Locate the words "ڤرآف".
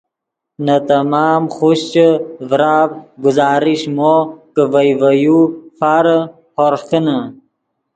2.49-2.89